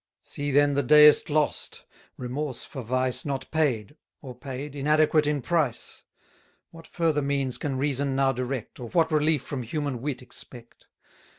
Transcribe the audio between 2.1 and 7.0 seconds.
remorse for vice Not paid; or paid, inadequate in price: What